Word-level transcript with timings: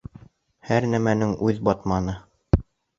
Һәр 0.69 0.89
нәмәнең 0.95 1.37
үҙ 1.51 1.63
батманы. 1.71 2.21